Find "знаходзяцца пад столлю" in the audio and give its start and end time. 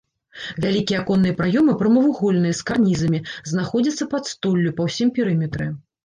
3.51-4.73